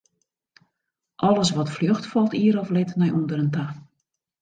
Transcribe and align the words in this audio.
Alles 1.15 1.51
wat 1.51 1.71
fljocht, 1.71 2.07
falt 2.07 2.33
ier 2.43 2.55
of 2.61 2.69
let 2.75 2.91
nei 2.99 3.11
ûnderen 3.17 3.51
ta. 3.55 3.65